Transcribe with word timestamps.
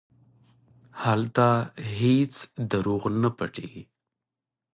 هلته 1.03 1.47
هېڅ 1.99 2.33
دروغ 2.71 3.03
نه 3.21 3.29
پټېږي. 3.37 3.83